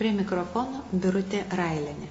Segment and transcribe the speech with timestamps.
[0.00, 2.06] Prie mikrofono Birutė Railenė.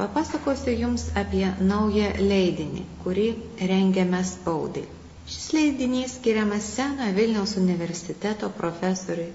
[0.00, 3.28] Papasakosiu Jums apie naują leidinį, kurį
[3.72, 4.82] rengiame spaudai.
[5.30, 9.30] Šis leidinys skiriamas senojo Vilniaus universiteto profesoriui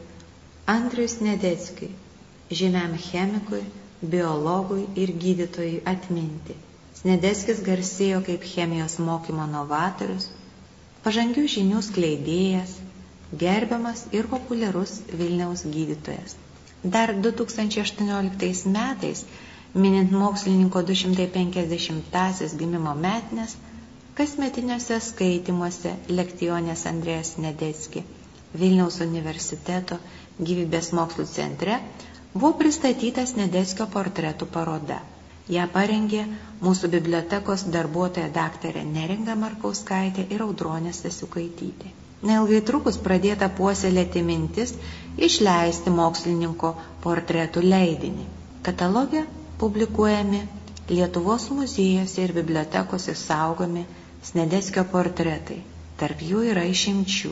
[0.75, 1.93] Andrius Nedeckiui,
[2.51, 3.63] žymiam chemikui,
[4.03, 6.59] biologui ir gydytojui atminti.
[6.99, 10.27] Snedeckis garsėjo kaip chemijos mokymo novatorius,
[11.07, 12.80] pažangių žinių skleidėjas,
[13.43, 16.35] gerbiamas ir populiarus Vilniaus gydytojas.
[16.83, 19.25] Dar 2018 metais
[19.73, 23.55] minint mokslininko 250-asias gimimo metines,
[24.19, 28.03] kasmetiniuose skaitimuose lektionės Andrėjas Nedecki
[28.59, 29.95] Vilniaus universiteto
[30.47, 31.77] gyvybės mokslų centre
[32.33, 34.97] buvo pristatytas Nedeckio portretų paroda.
[35.55, 36.25] Ja parengė
[36.65, 41.91] mūsų bibliotekos darbuotoja daktarė Neringa Markauskaitė ir Audronė Stasiukaitytė.
[42.29, 44.73] Neilgai trukus pradėta puoselėti mintis
[45.27, 46.73] išleisti mokslininko
[47.05, 48.25] portretų leidinį.
[48.67, 49.23] Katalogė
[49.63, 50.41] publikuojami
[50.91, 53.85] Lietuvos muziejuose ir bibliotekose saugomi
[54.29, 55.57] Snedeskio portretai.
[56.01, 57.31] Tarp jų yra išimčių.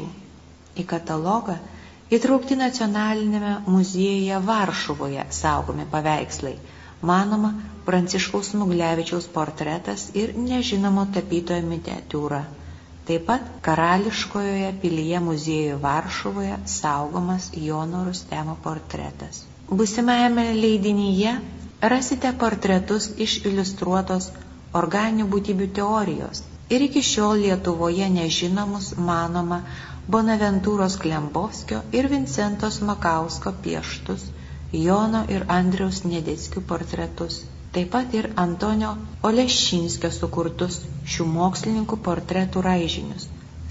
[0.79, 1.57] Į katalogą
[2.17, 6.55] įtraukti nacionalinėme muziejuje Varšuvoje saugomi paveikslai.
[7.11, 7.51] Manoma,
[7.89, 12.41] Pranciškaus Smuglevičiaus portretas ir nežinomo tapytojo miniatiūra.
[13.09, 19.39] Taip pat karališkojoje pilyje muziejuje Varšuvoje saugomas Jono Rustemo portretas.
[19.69, 21.31] Busimajame leidinyje
[21.93, 24.29] rasite portretus iš iliustruotos
[24.83, 26.43] organinių būtybių teorijos
[26.75, 29.59] ir iki šiol Lietuvoje nežinomus manoma
[30.15, 34.27] Bonaventūros Klembovskio ir Vincentos Makausko pieštus,
[34.71, 37.39] Jono ir Andriaus Nedėckių portretus,
[37.73, 38.91] taip pat ir Antonio
[39.25, 40.75] Olešinskio sukurtus
[41.13, 43.25] šių mokslininkų portretų raižinius,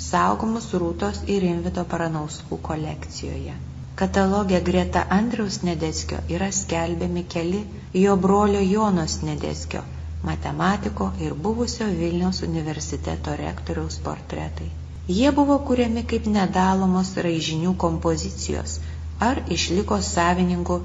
[0.07, 3.55] saugomus Rūtos ir Rimvido Paranauskų kolekcijoje.
[4.03, 7.63] Katalogė greta Andriaus Nedeskio yra skelbiami keli
[8.03, 9.87] jo brolio Jonos Nedeskio,
[10.27, 14.73] matematiko ir buvusio Vilniaus universiteto rektoriaus portretai.
[15.07, 18.81] Jie buvo kuriami kaip nedalomos raižinių kompozicijos
[19.27, 20.81] ar išliko savininkų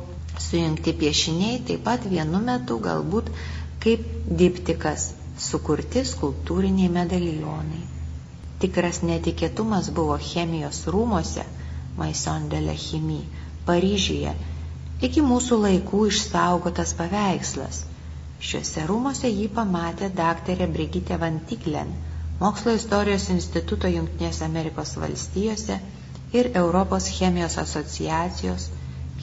[0.48, 3.30] sujungti piešiniai taip pat vienu metu galbūt
[3.84, 4.06] kaip
[4.44, 5.10] diptikas
[5.48, 7.84] sukurti skulptūriniai medalionai.
[8.64, 11.46] Tikras netikėtumas buvo chemijos rūmose–
[11.98, 13.22] Maison de la Chimie,
[13.68, 14.32] Paryžiuje,
[15.08, 17.82] iki mūsų laikų išsaugotas paveikslas.
[18.44, 21.94] Šiuose rūmose jį pamatė daktarė Brigitė Van Tiklen,
[22.40, 25.78] Mokslo istorijos instituto Junktinės Amerikos valstijose
[26.40, 28.72] ir Europos chemijos asociacijos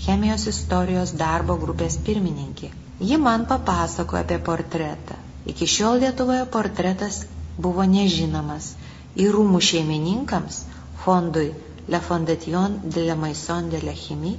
[0.05, 2.71] chemijos istorijos darbo grupės pirmininkė.
[3.09, 5.17] Ji man papasakojo apie portretą.
[5.53, 7.19] Iki šiol Lietuvoje portretas
[7.67, 8.71] buvo nežinomas.
[9.21, 10.63] Į rūmų šeimininkams,
[11.05, 11.51] fondui
[11.93, 14.37] La Fondation de la Maison de la Chimie,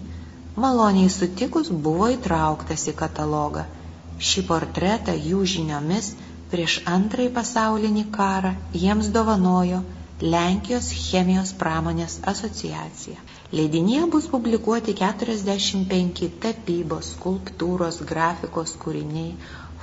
[0.66, 3.66] maloniai sutikus buvo įtrauktas į katalogą.
[4.30, 6.14] Šį portretą jų žiniomis
[6.54, 8.54] prieš antrąjį pasaulinį karą
[8.86, 9.82] jiems dovanojo
[10.22, 13.18] Lenkijos chemijos pramonės asociacija.
[13.58, 19.32] Leidinėje bus publikuoti 45 tapybos, skulptūros, grafikos kūriniai,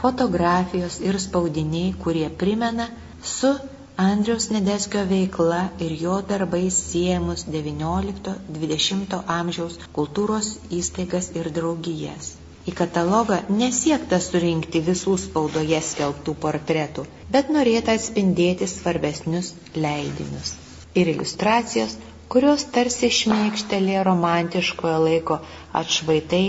[0.03, 2.87] fotografijos ir spaudiniai, kurie primena
[3.35, 3.51] su
[3.99, 12.37] Andriaus Nedeskio veikla ir jo darbai siejamus XIX-XX amžiaus kultūros įstaigas ir draugijas.
[12.69, 17.05] Į katalogą nesiekta surinkti visų spaudoje skelbtų portretų,
[17.37, 20.51] bet norėta atspindėti svarbesnius leidinius.
[20.99, 21.95] Ir iliustracijos,
[22.35, 25.39] kurios tarsi šmėkštelė romantiškojo laiko
[25.83, 26.43] atšvaitai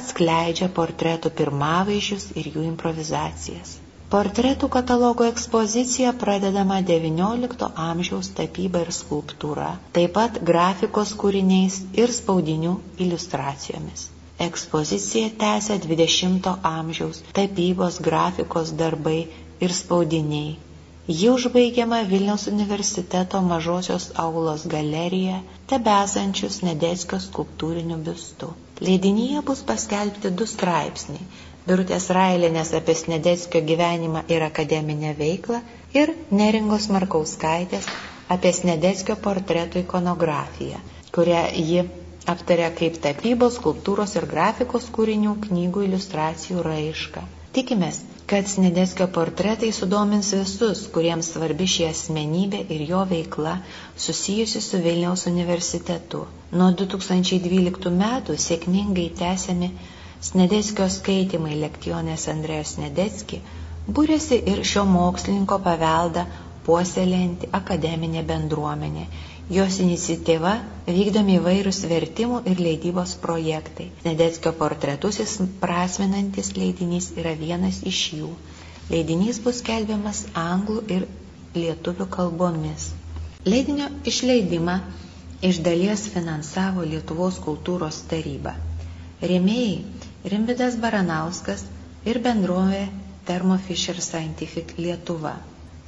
[0.00, 3.76] atskleidžia portretų pirmavaizdžius ir jų improvizacijas.
[4.10, 12.72] Portretų katalogo ekspozicija pradedama XIX amžiaus tapyba ir skulptūra, taip pat grafikos kūriniais ir spaudinių
[13.06, 14.08] iliustracijomis.
[14.46, 19.18] Ekspozicija tęsia XX amžiaus tapybos, grafikos darbai
[19.66, 20.56] ir spaudiniai.
[21.10, 25.40] Ji užbaigiama Vilniaus universiteto mažosios aulos galerija,
[25.72, 28.50] tebesančius Nedeckio skulptūriniu biustu.
[28.88, 31.24] Leidinyje bus paskelbti du straipsniai
[31.68, 35.58] Birutės Railinės apie Snedeckio gyvenimą ir akademinę veiklą
[36.00, 37.88] ir Neringos Markauskaitės
[38.36, 40.80] apie Snedeckio portretų ikonografiją,
[41.16, 41.84] kurią ji
[42.28, 47.22] aptarė kaip tapybos, skulptūros ir grafikos kūrinių, knygų, iliustracijų raišką.
[47.56, 53.56] Tikimės, kad Snedeskio portretai sudomins visus, kuriems svarbi ši asmenybė ir jo veikla
[54.04, 56.26] susijusi su Vilniaus universitetu.
[56.52, 59.72] Nuo 2012 metų sėkmingai tęsiami
[60.30, 63.40] Snedeskio skaitimai lektionės Andrėjos Snedecki
[63.98, 66.24] būrėsi ir šio mokslininko paveldą
[66.66, 69.06] puoselėjantį akademinę bendruomenę,
[69.50, 70.52] Jos iniciatyva
[70.86, 73.88] vykdomi įvairūs vertimų ir leidybos projektai.
[74.04, 75.18] Nedeckio portretus
[75.64, 78.30] prasminantis leidinys yra vienas iš jų.
[78.92, 81.08] Leidinys bus kelbiamas anglų ir
[81.56, 82.86] lietuvių kalbomis.
[83.50, 84.78] Leidinio išleidimą
[85.50, 88.54] iš dalies finansavo Lietuvos kultūros taryba.
[89.20, 91.66] Rėmėjai Rimvidas Baranauskas
[92.06, 92.84] ir bendrovė
[93.30, 95.34] Thermo Fisher Scientific Lietuva.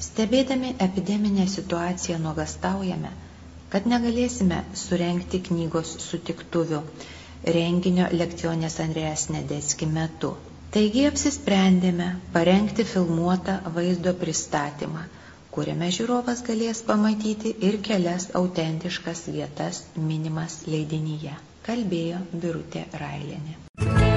[0.06, 3.12] Stebėdami epideminę situaciją nuogastaujame,
[3.72, 6.82] kad negalėsime surenkti knygos sutiktuvių
[7.56, 10.34] renginio lekcionės Andrėjas Nedėski metu.
[10.72, 15.08] Taigi apsisprendėme parengti filmuotą vaizdo pristatymą–
[15.52, 19.82] kuriame žiūrovas galės pamatyti ir kelias autentiškas vietas
[20.12, 21.36] minimas leidinyje,
[21.68, 24.12] kalbėjo Birutė Railienė.